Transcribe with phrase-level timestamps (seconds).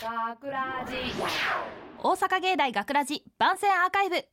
[0.00, 0.94] 学ラジ
[1.98, 4.24] 大阪芸大学ラジ番宣アーカイブ。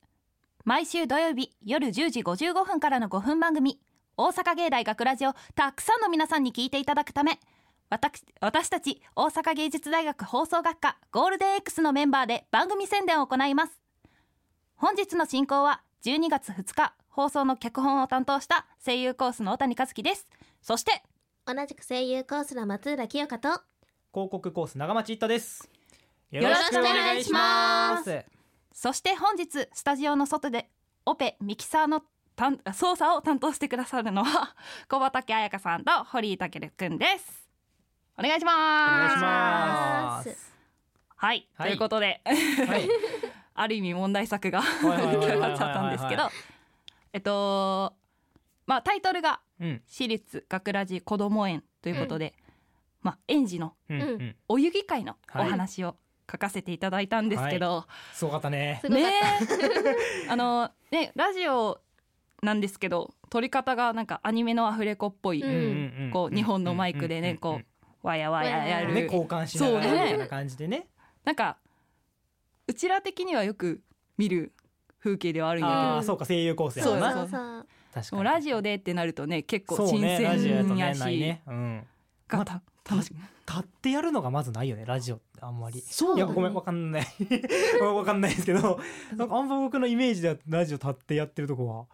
[0.64, 3.80] 毎週土曜日夜10時55分からの5分番組。
[4.18, 7.40] 大阪芸大学ラジをたくさんの皆さんに聞いていただくため。
[7.90, 13.82] 私私たち大阪芸術大学放送学科ゴールデン X のメンバーで番組宣伝を行います。
[14.76, 20.28] 本日の進行は12月2日放送の脚本を担当した声優コースの小谷和樹です。
[20.62, 21.02] そして
[21.48, 23.62] 同じく声優コースの松浦清香と
[24.14, 25.70] 広告コース長町一太です。
[26.32, 28.26] よろしくお願いします。
[28.74, 30.70] そして本日スタジオの外で
[31.06, 32.04] オペミキサーの
[32.36, 34.54] 担操作を担当してくださるのは
[34.90, 37.48] 小畑彩香さんと堀井健くんです。
[38.18, 40.54] お願いしお願いします。
[41.16, 41.70] はい、はい。
[41.70, 42.32] ということでは
[42.78, 42.90] い。
[43.56, 46.30] ある意味問題作が出来上がっちゃったんですけど。
[47.14, 47.96] えっと
[48.66, 49.82] まあタイトルがうん。
[49.88, 52.34] 私立学ラジ子ども園ということで、
[53.02, 53.74] まあ園児の
[54.48, 55.50] お遊戯会のおはい。
[55.50, 55.96] 話を
[56.32, 58.80] 書かせていただいたんですけど、すごかったね。
[58.82, 59.14] すごかっね
[60.26, 60.30] え。
[60.32, 61.82] あのねラジオ
[62.42, 66.12] なんですけど撮り方がなんかアニメのアフレコっぽい、うん。
[66.12, 67.60] こう日本のマイクでねこ
[68.04, 70.88] うわやわややる、ね交換しながらみたいな感じでね。
[71.26, 71.58] なんか
[72.68, 73.82] うちら的にはよく
[74.18, 74.54] 見る
[75.00, 75.80] 風景ではあるんやけど。
[75.80, 77.14] ああそうか声優コースやたもんな。
[77.14, 78.18] そうそう確かに。
[78.18, 80.38] もうラジオでってなるとね結構新鮮や
[80.96, 81.88] し、ねねうん。
[82.28, 85.82] がた楽しく立ってやるのがまずないよねラジオってあんまり。
[85.82, 87.08] そういやごめんわかんない。
[87.82, 88.80] わかんないですけど
[89.16, 91.86] なんかあんま僕のイメージではラジオ立ってやってるとこは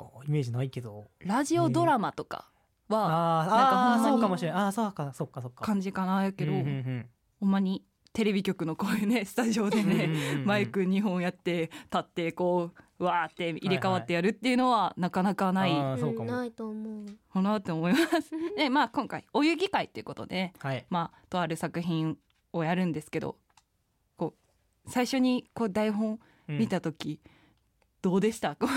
[0.00, 1.06] なんかイメージないけど。
[1.20, 2.50] ラジオドラマとか
[2.88, 5.64] はあーなんかほんまにあーそうかもしれないあーそうかそうかそうか。
[5.64, 7.06] 感じかなやけど、うんうんうん。
[7.40, 7.84] ほんまに
[8.16, 10.44] テレビ局のこういうねスタジオでね、うんうんうんうん。
[10.46, 15.72] マイク2本やって立ってこうわーって入れ替わってやるっていうのはなかなかない。
[15.72, 16.24] あーそうかも。
[16.24, 17.04] んないと思う。
[17.30, 18.30] かなって思います。
[18.56, 20.86] でまあ今回お遊戯会っていうことではい。
[20.88, 22.16] まあとある作品
[22.54, 23.36] をやるんですけど
[24.16, 24.32] こ
[24.86, 27.20] う最初にこう台本うん見た時、
[28.00, 28.56] どうでした？
[28.56, 28.72] こも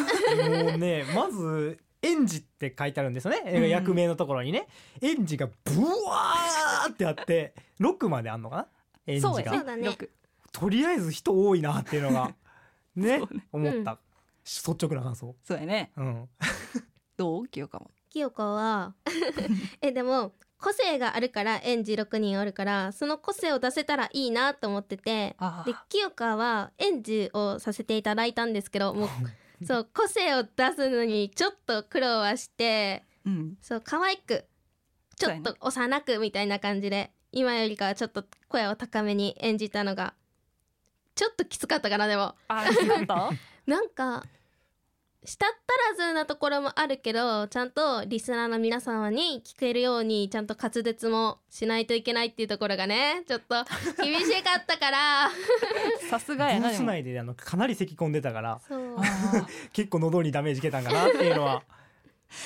[0.75, 4.67] うねまず園児って書いてあるんですよね、うん役名のところにね。
[5.01, 5.53] 園児がブ
[6.07, 8.67] ワーってあって6まであんのかな？
[9.13, 9.31] 園児が。
[9.31, 9.85] うそうやそうだね。
[9.85, 10.11] よく。
[10.51, 12.33] とりあえず人多いなっていうのが
[12.95, 13.47] ねそうね。
[13.51, 13.99] 思った、
[14.43, 15.35] 率直な感想。
[15.43, 15.91] そうやね。
[15.95, 16.29] うん。
[17.17, 17.47] どう？
[17.47, 18.95] 清香も清香は
[19.81, 33.57] えでも個性があるから園児6人おるからその個性を出せたらいいなと思っててあで清香は園児をさせていただいたんですけどもうそう個性を出すのにちょっと苦労はしてうん。
[33.61, 34.45] そう可愛く
[35.15, 40.13] ちょっと幼くみたいな感じで今よりかはちょっと声を高めに演じたのが
[41.15, 42.35] ちょっときつかったかなでも。
[42.47, 43.29] あ違った？
[43.67, 44.23] なんか
[45.25, 53.63] したったらずなところもあるけどちゃんとリスナーの皆様に聞けるようにちゃんと滑舌もしないといけないっていうところがねちょっと
[54.01, 55.29] 厳しかったから。
[56.09, 58.61] さすがやな内であのかなり咳込んでたから
[59.73, 61.63] 結構喉にダメージ受けたんかなっていうのは。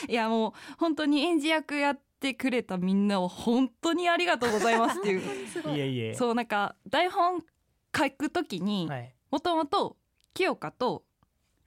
[0.08, 2.02] いやもう本当に演じ役やって
[2.34, 5.22] くれたみんなを本当にありがとうございますっていう。
[5.73, 5.75] い。
[5.75, 6.13] いえいえ。
[6.13, 7.41] そうなんか台本
[7.95, 9.13] 書くときにはい。
[9.31, 9.97] もともと
[10.34, 11.03] 清香と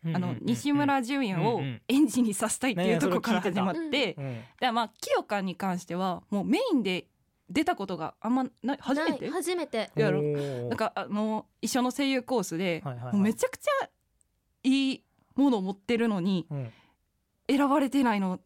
[0.04, 4.40] あの西村淳也をうんうん演じにさせたいっていうねところから始まってうん。
[4.60, 7.08] でまあ清香に関してはもうメインで
[7.50, 9.20] 出たことがあんまない初めて？
[9.20, 9.90] ない初めて。
[9.96, 10.22] やろ？
[10.22, 13.12] なんかあの一緒の声優コースではいはいはい。
[13.14, 13.88] もうめちゃくちゃ
[14.62, 16.72] いいものを持ってるのにうん。
[17.48, 18.40] 選ばれてないの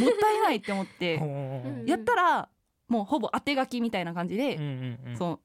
[0.00, 1.26] もったいないって思って うんう。
[1.26, 1.86] んうん。
[1.86, 2.48] やったら
[2.88, 4.66] もうほぼ当て書きみたいな感じで、うんう
[5.06, 5.16] んうん。
[5.16, 5.40] その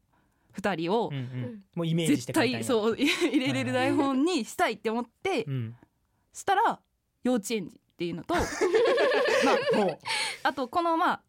[0.55, 1.21] 2人をうんうん。
[1.21, 1.63] うん。
[1.75, 5.75] もうイメージし絶対そう 入れれる台本にしたいって思ってうん。
[6.33, 6.79] したら
[7.23, 8.33] 幼稚園児っていうのと
[9.45, 9.53] ま
[10.43, 11.21] ああとこのまあ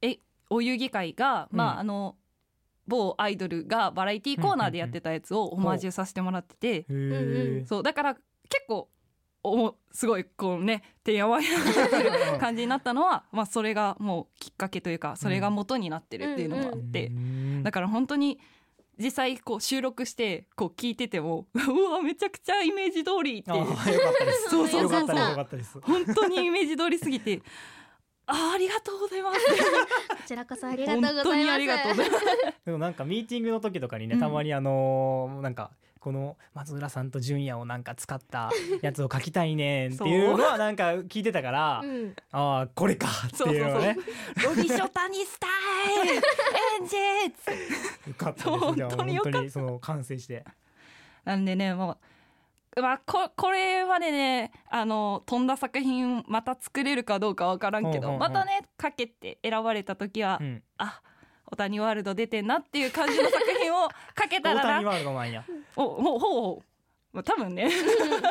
[0.00, 0.18] え
[0.50, 1.58] お遊戯会が、うん。
[1.58, 2.16] まああの
[2.86, 7.66] 某アイドルがバラエティコーナーでやってたやつをオマージュさせてもらってて、へー。
[7.66, 8.24] そうだから結
[8.68, 8.90] 構
[9.44, 11.50] おすごいこうねてんやわんや
[12.32, 18.40] な感じになったのは、 まあ、それがもうきっかけというかそれが元になってるっていうのもあって、うんだから本当に
[18.98, 24.50] 実際こう収録してこう聞いてても うわめちゃくちゃイメージ通りってあーよかったです。
[24.50, 25.82] そうそうそうそう。
[25.82, 27.42] 本当にイメージ通りすぎて
[28.26, 29.40] あーありがとうございます。
[29.40, 31.24] こちらこそありがとうございます。
[31.24, 32.24] 本当にありがとうございます。
[32.64, 35.72] でもなんかミーティングの時とかにねうんたまにあのーなんか
[36.04, 38.50] この松浦さんと純也をなんか使った
[38.82, 41.86] やつを書きたいねん っていうのはなんか聞いてたからう。
[41.86, 43.96] んああこれかっていうのね。
[44.44, 45.46] ロビ ショタニスタ
[46.04, 48.10] イル エンジェッツ。
[48.10, 50.44] よかったそうですじゃあ本当にその完成して。
[51.24, 51.96] なんでねも
[52.76, 60.62] うまあ、ここれまでねあの飛んだ作品また作れるかどうかわからんけど、ほうほうほうまたねかけて選ばれた時は、うん。
[60.76, 61.00] あ
[61.46, 63.88] 小谷ワールド出てんなっていう感じの作品を
[64.20, 64.62] 書けたらな。
[64.62, 65.44] 大谷ワールドなんや
[65.76, 66.64] おほうほう
[67.12, 67.70] まあ多分ね。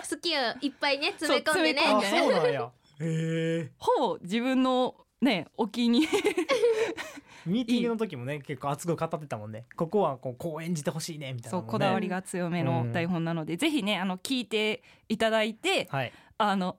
[0.10, 1.81] 好きをいっぱいね詰め込んでね。
[1.81, 2.72] そうそうなんや。
[3.00, 3.72] へえ。
[3.78, 6.07] ほぼ自分のねお気に。
[7.45, 9.66] ミーティングの時もね結構熱く語ってたもんね。
[9.75, 16.13] ここはこうこう演じてほしいねみたいなそうこだわりが強めの台本なので、ぜひねあの聞いていただいてはい。
[16.38, 16.78] あの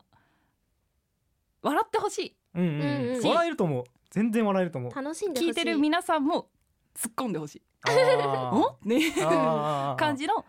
[1.63, 2.37] 笑ってほしい。
[2.55, 2.63] うん。
[2.63, 3.27] うん、うんうん。
[3.29, 3.85] 笑えると思う。
[4.11, 4.95] 全然笑えると思う。
[4.95, 5.49] 楽しんでほしい。
[5.51, 6.49] 聞いてる皆さんも
[6.95, 8.77] 突っ込んでほしいお？
[8.85, 9.11] ね。
[9.97, 10.45] 感じの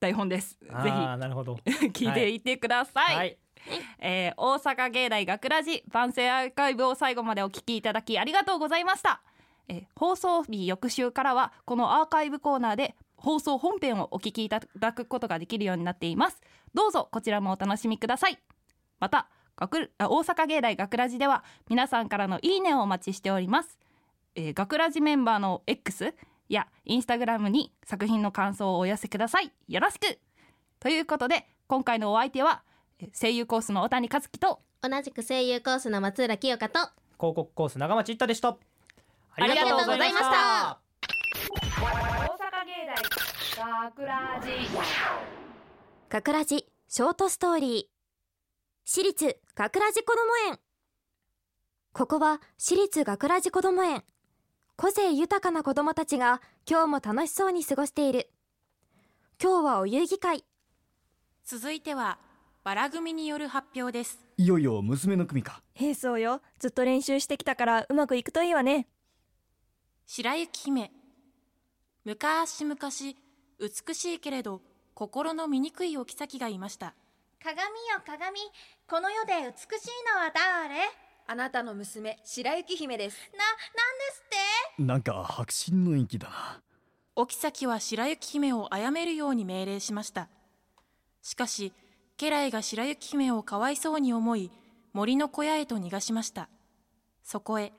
[0.00, 0.58] 台本です。
[0.60, 1.58] ぜあーなるほど。
[1.64, 1.70] ひ
[2.06, 3.38] 聞いていってください、はい。
[3.98, 9.20] えー大阪芸大学ラジ番宣アーカイブを最後までお聞きいただきありがとうございました、
[9.68, 16.40] えー放送日翌週からはこのアーカイブコーナーで放送本編をお聞きいただくことができるようになっています。
[16.72, 18.38] どうぞこちらもお楽しみください。
[18.98, 23.78] また学あ大阪芸大学ラジでは皆さんからのいいねをお待ちしております、
[24.34, 26.14] えー、学ラジメンバーの X
[26.50, 29.52] やインスタグラムに作品の感想をお寄せください。
[29.68, 30.18] よろしく。
[30.80, 32.62] ということで今回のお相手は
[32.98, 36.78] えー声優コースの小谷和樹と同じく声優コースの松浦清香と
[37.18, 38.48] 広告コース長町一太でした。
[38.48, 40.80] ありがとうございました。
[41.50, 42.86] 大阪芸
[43.56, 44.50] 大学ラジ
[46.08, 47.84] 学ラジショートストーリー。
[48.84, 50.58] 私立学ラジこども園。
[51.92, 54.02] ここは私立学ラジこども園
[54.80, 58.30] 個性豊かな子どもたちが今日も楽しそうに過ごしている。
[59.38, 60.42] 今日はお遊戯会。
[61.44, 62.18] 続いては
[62.64, 64.18] バラ組による発表です。
[64.38, 65.60] いよいよ娘の組か。
[65.74, 66.40] へえそうよ。
[66.58, 68.88] ずっと練習してきたからうまくいくといいわね。
[70.06, 70.90] 白雪姫。
[72.06, 72.78] 昔々
[73.58, 74.62] 美しいけれど
[74.94, 76.94] 心の醜いお妃がいました
[77.44, 78.40] 鏡よ鏡。
[78.88, 81.09] この世で美しいのは誰？
[81.30, 83.16] あなたの娘白雪姫です。
[83.38, 84.82] な、なんですって？
[84.82, 86.60] なんか迫真の演技だな。
[87.14, 90.28] お妃は白雪姫を殺めるように命令しました。
[91.22, 91.72] しかし
[92.18, 94.50] 家来が白雪姫をかわいそうに思い
[94.92, 96.48] 森の小屋へと逃がしました。
[97.22, 97.72] そこへ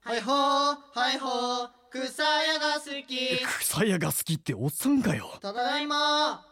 [0.00, 3.44] はいほーはいほー草屋が好き。
[3.58, 5.30] 草屋が好きっておっさんかよ。
[5.42, 6.42] ただいま。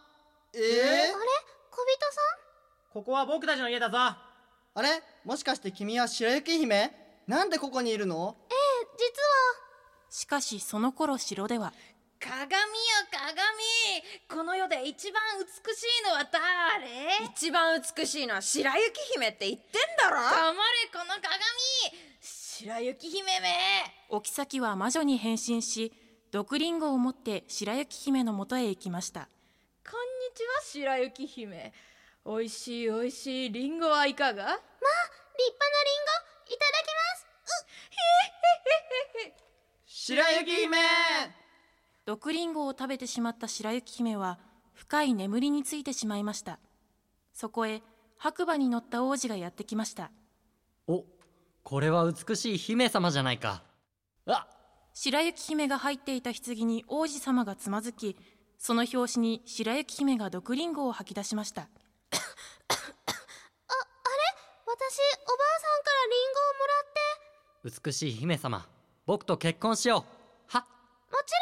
[0.53, 2.21] えー、小人さ
[2.93, 3.97] ここは僕たちの家だぞ。
[3.99, 5.03] あれ？
[5.27, 6.93] もしかして君は白雪姫？
[7.27, 8.37] なんでここにいるの？
[8.49, 8.87] ええ、
[10.09, 11.65] 実しかしその頃城では。
[11.65, 11.73] は
[12.21, 12.57] 鏡よ
[13.11, 14.39] 鏡。
[14.41, 17.27] この世で一番美しいのは誰？
[17.35, 20.17] 一番美しいのは白雪姫って言ってんだろ？
[20.17, 20.55] 黙れ
[20.93, 21.27] この鏡。
[22.21, 23.49] 白雪姫め。
[24.11, 25.93] お妃は魔女に変身し
[26.31, 29.29] 毒リンゴを持って白雪姫のもとへ行きました。
[29.85, 31.73] こんにちは白雪姫。
[32.29, 34.45] おいしいおいしいリンゴはいかが？
[34.45, 34.57] まあ
[35.39, 37.27] 立派なリンゴいただきます。
[39.87, 40.77] 白雪姫
[42.05, 44.39] 毒リンゴを食べてしまった白雪姫は
[44.73, 46.59] 深い眠りについてしまいました。
[47.33, 47.83] そこへ
[48.19, 50.11] 白馬に乗った王子がやってきました。
[50.87, 51.05] お
[51.63, 53.63] これは美しい姫様じゃないか。
[54.27, 54.47] あ
[54.95, 58.17] 白雪姫が入っていた棺に王子様がつまずき
[58.59, 61.69] その拍子に白雪姫が毒リンゴを吐き出しました
[64.89, 67.83] 私おばあさんからリンゴをもらって。
[67.83, 68.69] 美しい姫様
[69.05, 70.11] 僕と結婚しよう。
[70.47, 70.67] はも
[71.27, 71.33] ち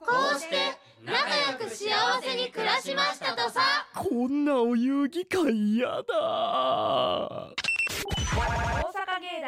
[0.00, 0.56] こうして
[1.04, 1.18] 仲
[1.52, 1.90] 良く幸
[2.22, 3.60] せに暮らしましたとさ。
[3.94, 6.14] こんなお遊戯会やだ。
[6.14, 9.42] 大阪芸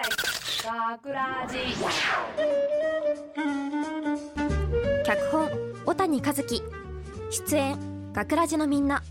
[0.62, 1.74] 大学ラジ
[5.06, 5.48] 脚本
[5.86, 6.62] 小谷和樹。
[7.30, 9.02] 出演学ラジのみんな。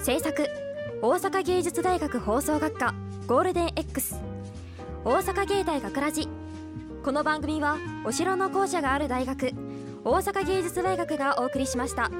[0.00, 0.63] 制作
[1.06, 2.94] 大阪芸術大学放送学科
[3.26, 4.16] ゴールデン X
[5.04, 6.30] 大阪芸大学ラジ
[7.04, 9.52] この番組はお城の校舎がある大学
[10.02, 12.10] 大阪芸術大学がお送りしました。